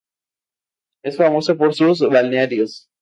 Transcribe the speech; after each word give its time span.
Es 1.05 1.15
famoso 1.17 1.55
por 1.59 1.75
sus 1.75 1.99
balnearios. 1.99 2.87